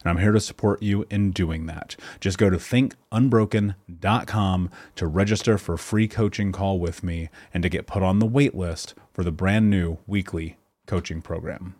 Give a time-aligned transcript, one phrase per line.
[0.00, 1.96] And I'm here to support you in doing that.
[2.20, 7.68] Just go to thinkunbroken.com to register for a free coaching call with me and to
[7.68, 10.56] get put on the wait list for the brand new weekly
[10.86, 11.74] coaching program.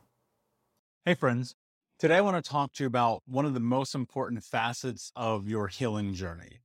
[1.05, 1.55] Hey, friends.
[1.99, 5.49] Today I want to talk to you about one of the most important facets of
[5.49, 6.61] your healing journey,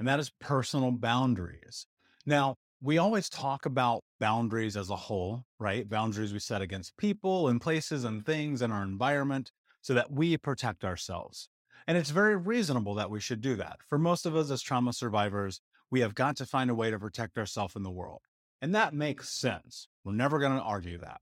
[0.00, 1.86] and that is personal boundaries.
[2.26, 5.88] Now, we always talk about boundaries as a whole, right?
[5.88, 9.52] Boundaries we set against people and places and things in our environment
[9.84, 11.50] so that we protect ourselves.
[11.86, 13.76] And it's very reasonable that we should do that.
[13.86, 15.60] For most of us as trauma survivors,
[15.90, 18.22] we have got to find a way to protect ourselves in the world.
[18.62, 19.88] And that makes sense.
[20.02, 21.20] We're never going to argue that.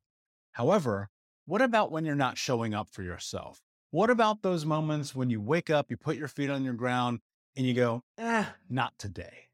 [0.53, 1.11] However,
[1.45, 3.61] what about when you're not showing up for yourself?
[3.91, 7.19] What about those moments when you wake up, you put your feet on your ground,
[7.57, 9.49] and you go, eh, not today?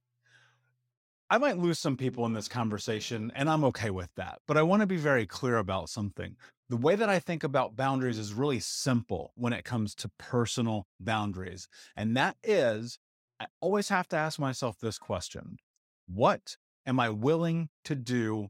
[1.31, 4.41] I might lose some people in this conversation, and I'm okay with that.
[4.47, 6.37] But I want to be very clear about something.
[6.71, 10.87] The way that I think about boundaries is really simple when it comes to personal
[10.99, 11.69] boundaries.
[11.95, 12.99] And that is,
[13.39, 15.59] I always have to ask myself this question
[16.07, 18.49] What am I willing to do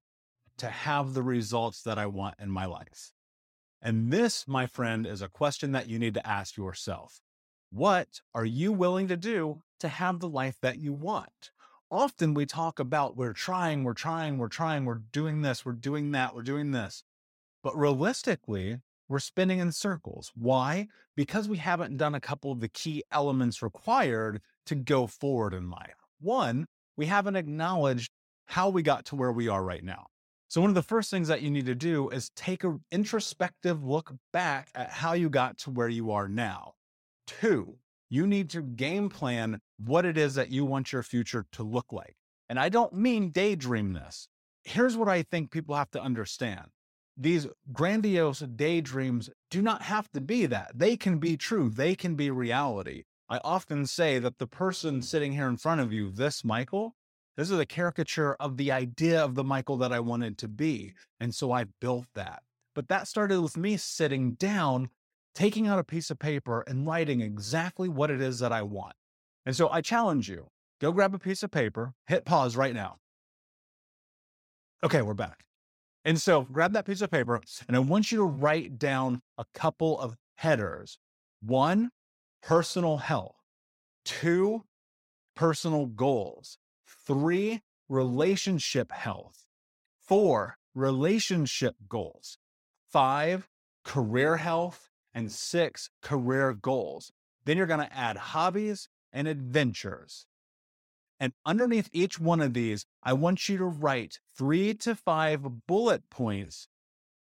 [0.59, 3.13] to have the results that I want in my life?
[3.83, 7.21] And this, my friend, is a question that you need to ask yourself.
[7.71, 11.51] What are you willing to do to have the life that you want?
[11.91, 16.11] Often we talk about we're trying, we're trying, we're trying, we're doing this, we're doing
[16.13, 17.03] that, we're doing this.
[17.63, 20.31] But realistically, we're spinning in circles.
[20.35, 20.89] Why?
[21.17, 25.71] Because we haven't done a couple of the key elements required to go forward in
[25.71, 25.95] life.
[26.21, 26.67] One,
[26.99, 28.11] we haven't acknowledged
[28.45, 30.09] how we got to where we are right now.
[30.49, 33.83] So, one of the first things that you need to do is take an introspective
[33.83, 36.75] look back at how you got to where you are now.
[37.27, 37.77] Two,
[38.11, 41.93] you need to game plan what it is that you want your future to look
[41.93, 42.17] like.
[42.49, 44.29] And I don't mean daydream this.
[44.65, 46.69] Here's what I think people have to understand
[47.19, 50.71] these grandiose daydreams do not have to be that.
[50.75, 53.05] They can be true, they can be reality.
[53.29, 56.95] I often say that the person sitting here in front of you, this Michael,
[57.37, 60.95] this is a caricature of the idea of the Michael that I wanted to be.
[61.21, 62.43] And so I built that.
[62.75, 64.89] But that started with me sitting down,
[65.35, 68.95] taking out a piece of paper and writing exactly what it is that I want.
[69.49, 72.97] And so I challenge you go grab a piece of paper, hit pause right now.
[74.85, 75.47] Okay, we're back.
[76.05, 79.47] And so grab that piece of paper and I want you to write down a
[79.55, 80.99] couple of headers.
[81.41, 81.93] One,
[82.43, 83.37] personal health.
[84.05, 84.65] Two,
[85.35, 86.59] personal goals.
[87.07, 89.47] Three, relationship health.
[90.03, 92.37] Four, relationship goals.
[92.87, 93.49] Five,
[93.83, 94.91] career health.
[95.15, 97.13] And six, career goals.
[97.47, 100.27] Then you're going to add hobbies and adventures.
[101.21, 106.09] And underneath each one of these, I want you to write three to five bullet
[106.11, 106.69] points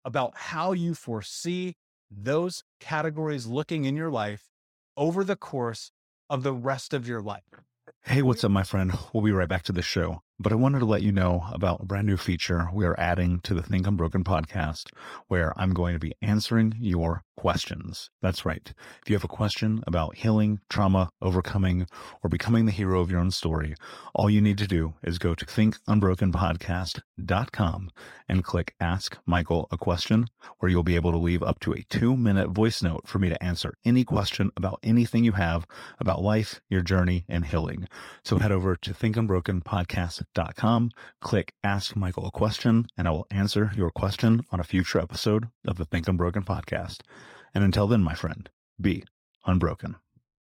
[0.03, 1.75] about how you foresee
[2.09, 4.49] those categories looking in your life
[4.97, 5.91] over the course
[6.29, 7.43] of the rest of your life.
[8.03, 8.93] Hey, what's up, my friend?
[9.13, 10.21] We'll be right back to the show.
[10.37, 13.39] But I wanted to let you know about a brand new feature we are adding
[13.43, 14.89] to the Think Unbroken podcast,
[15.29, 18.09] where I'm going to be answering your questions.
[18.21, 18.73] That's right.
[19.01, 21.87] If you have a question about healing, trauma, overcoming,
[22.21, 23.75] or becoming the hero of your own story,
[24.13, 27.91] all you need to do is go to thinkunbrokenpodcast.com
[28.27, 30.27] and click Ask Michael a Question,
[30.59, 33.29] where you'll be able to leave up to a two minute voice note for me
[33.29, 35.65] to answer any question about anything you have
[35.97, 37.87] about life, your journey, and healing.
[38.25, 40.24] So head over to thinkunbrokenpodcast.com
[40.55, 40.91] com.
[41.21, 45.47] Click Ask Michael a Question, and I will answer your question on a future episode
[45.67, 47.01] of the Think Unbroken podcast.
[47.53, 48.49] And until then, my friend,
[48.79, 49.03] be
[49.45, 49.95] unbroken.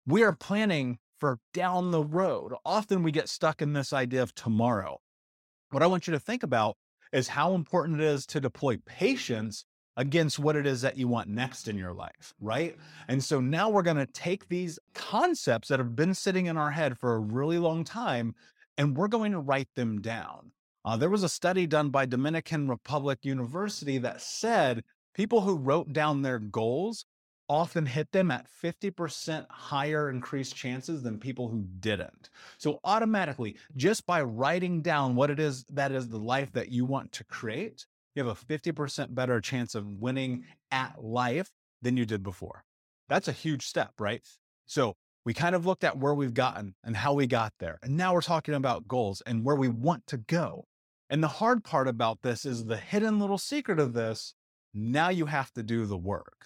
[0.05, 2.53] We are planning for down the road.
[2.65, 4.99] Often we get stuck in this idea of tomorrow.
[5.71, 6.77] What I want you to think about
[7.11, 9.65] is how important it is to deploy patience
[9.97, 12.75] against what it is that you want next in your life, right?
[13.07, 16.71] And so now we're going to take these concepts that have been sitting in our
[16.71, 18.35] head for a really long time
[18.77, 20.51] and we're going to write them down.
[20.85, 25.91] Uh, there was a study done by Dominican Republic University that said people who wrote
[25.91, 27.05] down their goals
[27.49, 32.29] often hit them at 50% higher increased chances than people who didn't.
[32.57, 36.85] So automatically, just by writing down what it is that is the life that you
[36.85, 42.05] want to create, you have a 50% better chance of winning at life than you
[42.05, 42.63] did before.
[43.07, 44.21] That's a huge step, right?
[44.65, 44.95] So
[45.27, 47.79] we kind of looked at where we've gotten and how we got there.
[47.83, 50.63] And now we're talking about goals and where we want to go.
[51.09, 54.35] And the hard part about this is the hidden little secret of this.
[54.73, 56.45] Now you have to do the work.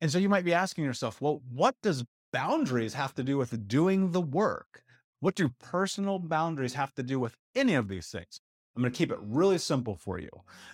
[0.00, 3.68] And so you might be asking yourself, well, what does boundaries have to do with
[3.68, 4.82] doing the work?
[5.20, 8.40] What do personal boundaries have to do with any of these things?
[8.74, 10.30] I'm going to keep it really simple for you.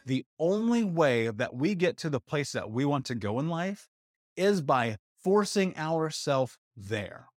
[0.07, 3.51] The only way that we get to the place that we want to go in
[3.51, 3.91] life
[4.35, 7.29] is by forcing ourselves there.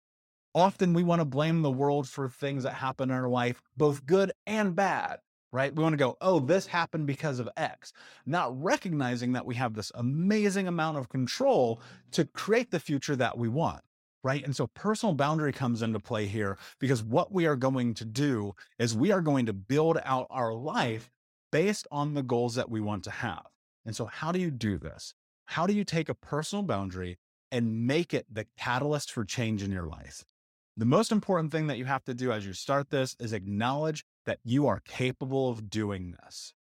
[0.57, 4.07] Often we want to blame the world for things that happen in our life, both
[4.07, 5.19] good and bad,
[5.53, 5.75] right?
[5.77, 7.93] We want to go, oh, this happened because of X,
[8.25, 11.83] not recognizing that we have this amazing amount of control
[12.13, 13.83] to create the future that we want.
[14.25, 14.45] right?
[14.45, 18.55] And so personal boundary comes into play here because what we are going to do
[18.79, 21.11] is we are going to build out our life
[21.53, 23.47] based on the goals that we want to have.
[23.85, 25.15] And so, how do you do this?
[25.45, 27.19] How do you take a personal boundary
[27.53, 30.25] and make it the catalyst for change in your life?
[30.79, 34.05] The most important thing that you have to do as you start this is acknowledge
[34.27, 36.53] that you are capable of doing this.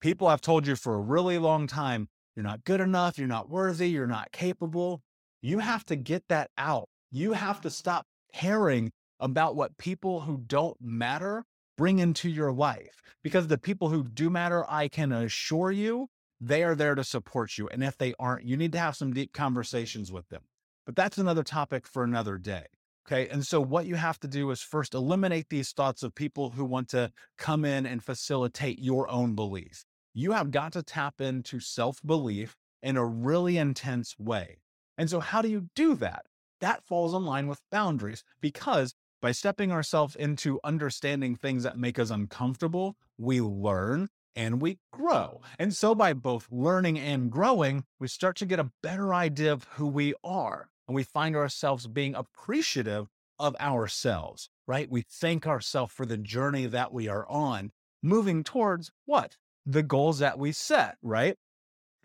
[0.00, 3.50] People have told you for a really long time, you're not good enough, you're not
[3.50, 5.02] worthy, you're not capable.
[5.42, 6.88] You have to get that out.
[7.10, 11.44] You have to stop caring about what people who don't matter
[11.76, 13.02] bring into your life.
[13.24, 16.10] Because the people who do matter, I can assure you,
[16.40, 17.68] they are there to support you.
[17.68, 20.42] And if they aren't, you need to have some deep conversations with them.
[20.86, 22.66] But that's another topic for another day.
[23.10, 23.28] Okay.
[23.28, 26.64] And so what you have to do is first eliminate these thoughts of people who
[26.64, 29.86] want to come in and facilitate your own belief
[30.18, 34.58] you have got to tap into self belief in a really intense way.
[34.96, 36.26] And so, how do you do that?
[36.60, 42.00] That falls in line with boundaries because by stepping ourselves into understanding things that make
[42.00, 45.40] us uncomfortable, we learn and we grow.
[45.56, 49.64] And so, by both learning and growing, we start to get a better idea of
[49.74, 50.68] who we are.
[50.88, 53.06] And we find ourselves being appreciative
[53.38, 54.90] of ourselves, right?
[54.90, 57.70] We thank ourselves for the journey that we are on,
[58.02, 59.36] moving towards what?
[59.68, 61.36] the goals that we set, right?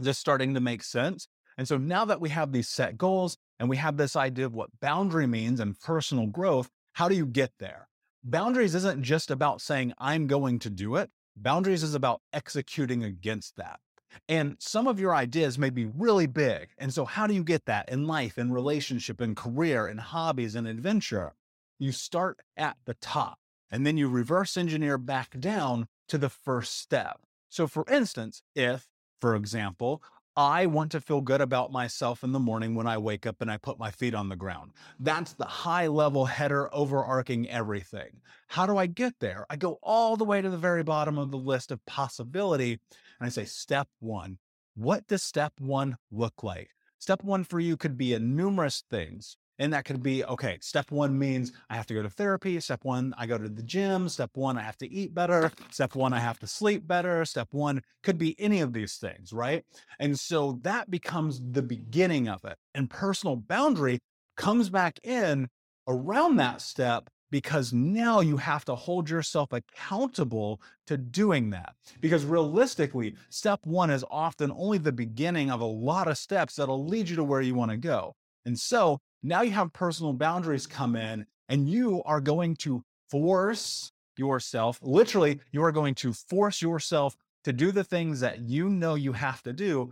[0.02, 1.28] Just starting to make sense.
[1.58, 4.54] And so now that we have these set goals and we have this idea of
[4.54, 7.88] what boundary means and personal growth, how do you get there?
[8.24, 11.10] Boundaries isn't just about saying, I'm going to do it.
[11.38, 13.80] Boundaries is about executing against that.
[14.27, 16.70] And some of your ideas may be really big.
[16.77, 20.55] And so, how do you get that in life, in relationship, in career, in hobbies,
[20.55, 21.34] and adventure?
[21.79, 23.39] You start at the top
[23.72, 27.20] and then you reverse engineer back down to the first step.
[27.50, 28.88] So, for instance, if,
[29.20, 30.01] for example,
[30.36, 33.51] I want to feel good about myself in the morning when I wake up and
[33.51, 34.72] I put my feet on the ground.
[35.00, 38.22] That's the high level header overarching everything.
[38.48, 39.46] How do I get there?
[39.51, 42.79] I go all the way to the very bottom of the list of possibility
[43.24, 44.38] and I say, step one.
[44.75, 46.72] What does step one look like?
[47.00, 49.38] Step one for you could be a numerous things.
[49.60, 52.60] And that could be okay, step one means I have to go to therapy.
[52.60, 54.10] Step one, I go to the gym.
[54.10, 55.53] Step one, I have to eat better.
[55.70, 57.24] Step one, I have to sleep better.
[57.24, 59.63] Step one could be any of these things, right?
[60.00, 62.58] And so that becomes the beginning of it.
[62.75, 64.00] And personal boundary
[64.36, 65.48] comes back in
[65.88, 71.74] around that step because now you have to hold yourself accountable to doing that.
[72.00, 76.86] Because realistically, step one is often only the beginning of a lot of steps that'll
[76.86, 78.13] lead you to where you want to go.
[78.46, 83.92] And so now you have personal boundaries come in and you are going to force
[84.16, 88.94] yourself, literally, you are going to force yourself to do the things that you know
[88.94, 89.92] you have to do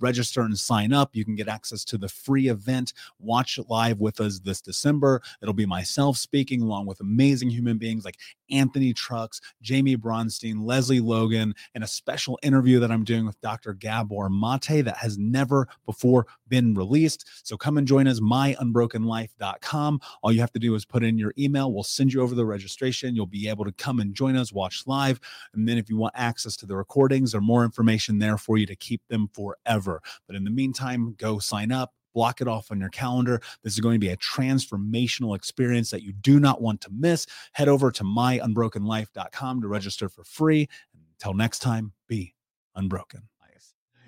[0.00, 1.10] register and sign up.
[1.14, 2.92] You can get access to the free event.
[3.18, 5.22] Watch live with us this December.
[5.42, 8.18] It'll be myself speaking along with amazing human beings like
[8.50, 13.74] Anthony Trucks, Jamie Bronstein, Leslie Logan, and a special interview that I'm doing with Dr.
[13.74, 17.28] Gabor Mate that has never before been released.
[17.44, 20.00] So come and join us, myunbrokenlife.com.
[20.22, 21.72] All you have to do is put in your email.
[21.72, 23.14] We'll send you over the registration.
[23.14, 25.20] You'll be able to come and join us, watch live.
[25.54, 28.66] And then if you want access to the recordings or more information there for you
[28.66, 30.02] to keep them forever.
[30.26, 33.40] But in the meantime, go sign up block it off on your calendar.
[33.62, 37.26] This is going to be a transformational experience that you do not want to miss.
[37.52, 40.68] Head over to myunbrokenlife.com to register for free.
[41.18, 42.34] Until next time, be
[42.74, 43.22] unbroken.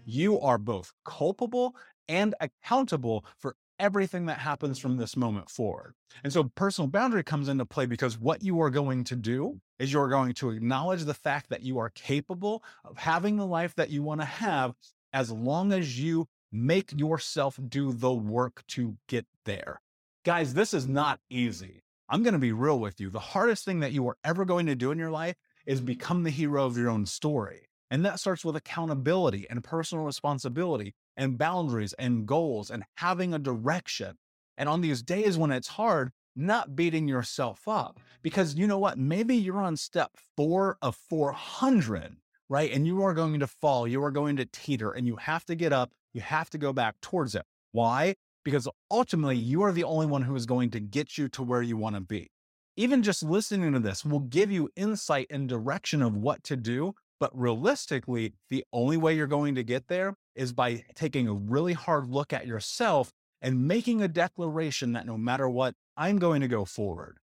[0.05, 1.77] You are both culpable
[2.09, 5.95] and accountable for everything that happens from this moment forward.
[6.25, 9.93] And so personal boundary comes into play because what you are going to do is
[9.93, 13.91] you're going to acknowledge the fact that you are capable of having the life that
[13.91, 14.75] you want to have
[15.13, 19.81] as long as you make yourself do the work to get there.
[20.25, 21.83] Guys, this is not easy.
[22.09, 23.09] I'm going to be real with you.
[23.11, 26.23] The hardest thing that you are ever going to do in your life is become
[26.23, 27.69] the hero of your own story.
[27.91, 33.39] And that starts with accountability and personal responsibility and boundaries and goals and having a
[33.39, 34.17] direction.
[34.57, 38.99] And on these days when it's hard, not beating yourself up because you know what?
[38.99, 42.17] Maybe you're on step four of 400,
[42.49, 42.73] right?
[42.73, 45.55] And you are going to fall, you are going to teeter, and you have to
[45.55, 47.45] get up, you have to go back towards it.
[47.73, 48.15] Why?
[48.45, 51.63] because ultimately you are the only one who is going to get you to where
[51.63, 52.31] you want to be.
[52.77, 56.95] Even just listening to this will give you insight and direction of what to do.
[57.21, 61.73] But realistically, the only way you're going to get there is by taking a really
[61.73, 66.49] hard look at yourself and making a declaration that no matter what, I'm going to
[66.49, 67.19] go forward.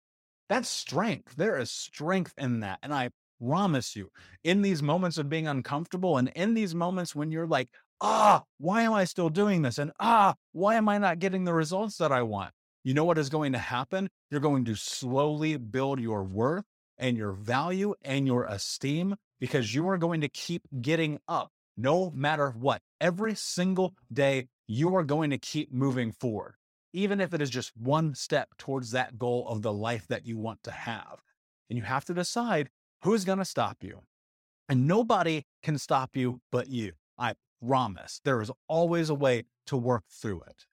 [0.48, 1.36] That's strength.
[1.36, 2.80] There is strength in that.
[2.82, 3.10] And I
[3.40, 4.08] promise you,
[4.42, 7.68] in these moments of being uncomfortable and in these moments when you're like,
[8.00, 9.78] ah, why am I still doing this?
[9.78, 12.52] And ah, why am I not getting the results that I want?
[12.84, 14.10] You know what is going to happen?
[14.30, 16.64] You're going to slowly build your worth
[16.98, 22.10] and your value and your esteem because you are going to keep getting up no
[22.10, 22.82] matter what.
[23.00, 26.54] Every single day, you are going to keep moving forward,
[26.92, 30.38] even if it is just one step towards that goal of the life that you
[30.38, 31.22] want to have.
[31.68, 32.70] And you have to decide
[33.02, 34.00] who's going to stop you.
[34.68, 36.92] And nobody can stop you but you.
[37.18, 37.34] I
[37.66, 38.20] promise.
[38.24, 40.66] There is always a way to work through it.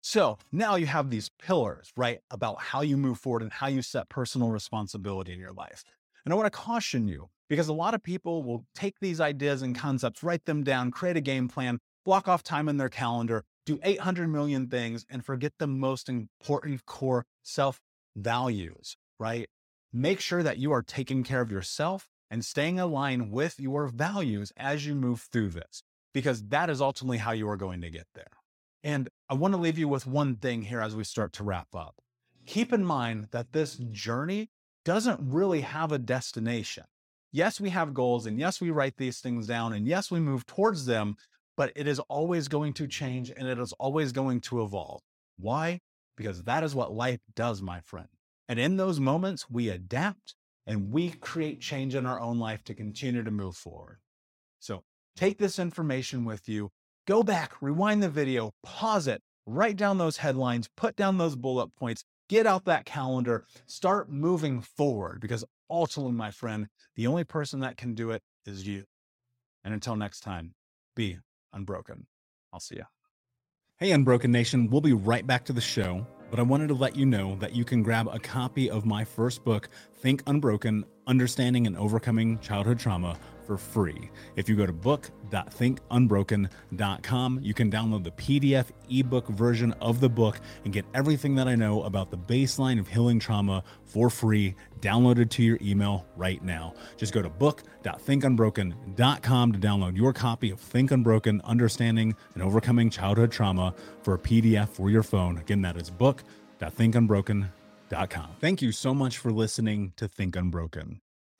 [0.00, 3.80] So now you have these pillars, right, about how you move forward and how you
[3.80, 5.82] set personal responsibility in your life.
[6.24, 9.62] And I want to caution you because a lot of people will take these ideas
[9.62, 13.44] and concepts, write them down, create a game plan, block off time in their calendar,
[13.66, 17.80] do 800 million things, and forget the most important core self
[18.14, 19.48] values, right?
[19.92, 24.52] Make sure that you are taking care of yourself and staying aligned with your values
[24.56, 25.82] as you move through this,
[26.14, 28.30] because that is ultimately how you are going to get there.
[28.82, 31.68] And I want to leave you with one thing here as we start to wrap
[31.74, 31.96] up.
[32.46, 34.50] Keep in mind that this journey
[34.84, 36.84] doesn't really have a destination.
[37.32, 40.46] Yes, we have goals, and yes, we write these things down, and yes, we move
[40.46, 41.16] towards them,
[41.56, 45.00] but it is always going to change and it is always going to evolve.
[45.38, 45.80] Why?
[46.16, 48.08] Because that is what life does, my friend.
[48.48, 50.34] And in those moments, we adapt
[50.66, 53.98] and we create change in our own life to continue to move forward.
[54.60, 54.82] So
[55.16, 56.70] take this information with you,
[57.06, 61.68] go back, rewind the video, pause it, write down those headlines, put down those bullet
[61.76, 66.66] points, get out that calendar, start moving forward because ultimately, my friend,
[66.96, 68.84] the only person that can do it is you.
[69.64, 70.54] And until next time,
[70.94, 71.18] be
[71.52, 72.06] unbroken.
[72.52, 72.84] I'll see you.
[73.78, 76.94] Hey, Unbroken Nation, we'll be right back to the show, but I wanted to let
[76.94, 81.66] you know that you can grab a copy of my first book, Think Unbroken Understanding
[81.66, 84.10] and Overcoming Childhood Trauma for free.
[84.36, 90.40] If you go to book.thinkunbroken.com, you can download the PDF ebook version of the book
[90.64, 95.30] and get everything that I know about the baseline of healing trauma for free, downloaded
[95.30, 96.74] to your email right now.
[96.96, 103.32] Just go to book.thinkunbroken.com to download your copy of Think Unbroken Understanding and Overcoming Childhood
[103.32, 105.38] Trauma for a PDF for your phone.
[105.38, 108.30] Again, that is book.thinkunbroken.com.
[108.40, 111.00] Thank you so much for listening to Think Unbroken.